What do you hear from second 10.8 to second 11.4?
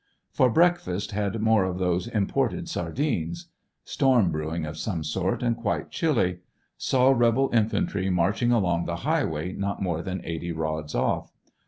off.